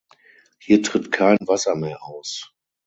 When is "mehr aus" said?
1.75-2.51